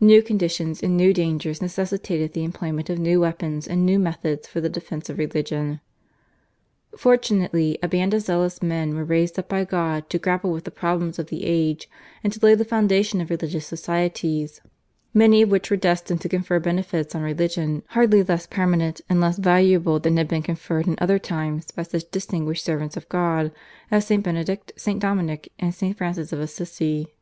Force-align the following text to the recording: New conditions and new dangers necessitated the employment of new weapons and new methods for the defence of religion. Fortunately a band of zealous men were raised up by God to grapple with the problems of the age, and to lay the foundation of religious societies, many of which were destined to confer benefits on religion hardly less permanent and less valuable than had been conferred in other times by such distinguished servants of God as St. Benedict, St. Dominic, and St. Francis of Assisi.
New 0.00 0.20
conditions 0.22 0.82
and 0.82 0.96
new 0.96 1.12
dangers 1.12 1.62
necessitated 1.62 2.32
the 2.32 2.42
employment 2.42 2.90
of 2.90 2.98
new 2.98 3.20
weapons 3.20 3.68
and 3.68 3.86
new 3.86 3.96
methods 3.96 4.48
for 4.48 4.60
the 4.60 4.68
defence 4.68 5.08
of 5.08 5.18
religion. 5.18 5.78
Fortunately 6.96 7.78
a 7.80 7.86
band 7.86 8.12
of 8.12 8.22
zealous 8.22 8.60
men 8.60 8.96
were 8.96 9.04
raised 9.04 9.38
up 9.38 9.48
by 9.48 9.64
God 9.64 10.10
to 10.10 10.18
grapple 10.18 10.50
with 10.50 10.64
the 10.64 10.72
problems 10.72 11.16
of 11.20 11.28
the 11.28 11.44
age, 11.44 11.88
and 12.24 12.32
to 12.32 12.44
lay 12.44 12.56
the 12.56 12.64
foundation 12.64 13.20
of 13.20 13.30
religious 13.30 13.68
societies, 13.68 14.60
many 15.14 15.42
of 15.42 15.48
which 15.52 15.70
were 15.70 15.76
destined 15.76 16.20
to 16.22 16.28
confer 16.28 16.58
benefits 16.58 17.14
on 17.14 17.22
religion 17.22 17.84
hardly 17.90 18.24
less 18.24 18.48
permanent 18.48 19.00
and 19.08 19.20
less 19.20 19.38
valuable 19.38 20.00
than 20.00 20.16
had 20.16 20.26
been 20.26 20.42
conferred 20.42 20.88
in 20.88 20.96
other 20.98 21.20
times 21.20 21.70
by 21.70 21.84
such 21.84 22.10
distinguished 22.10 22.64
servants 22.64 22.96
of 22.96 23.08
God 23.08 23.52
as 23.92 24.04
St. 24.08 24.24
Benedict, 24.24 24.72
St. 24.74 24.98
Dominic, 24.98 25.52
and 25.56 25.72
St. 25.72 25.96
Francis 25.96 26.32
of 26.32 26.40
Assisi. 26.40 27.14